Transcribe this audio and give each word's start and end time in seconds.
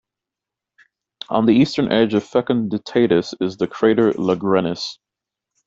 On 1.29 1.45
the 1.45 1.53
eastern 1.53 1.91
edge 1.91 2.15
of 2.15 2.23
Fecunditatis 2.23 3.35
is 3.39 3.57
the 3.57 3.67
crater 3.67 4.13
Langrenus. 4.13 4.97